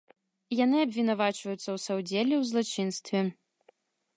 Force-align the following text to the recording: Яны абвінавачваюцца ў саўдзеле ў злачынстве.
Яны 0.59 0.77
абвінавачваюцца 0.85 1.57
ў 1.57 1.77
саўдзеле 1.85 2.35
ў 2.41 2.51
злачынстве. 2.53 3.19